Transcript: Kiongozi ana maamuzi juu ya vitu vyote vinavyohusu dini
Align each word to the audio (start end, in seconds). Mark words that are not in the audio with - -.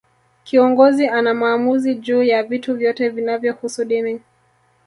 Kiongozi 0.43 1.07
ana 1.07 1.33
maamuzi 1.33 1.95
juu 1.95 2.23
ya 2.23 2.43
vitu 2.43 2.75
vyote 2.75 3.09
vinavyohusu 3.09 3.85
dini 3.85 4.21